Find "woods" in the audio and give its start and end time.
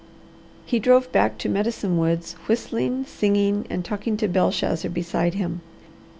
1.95-2.33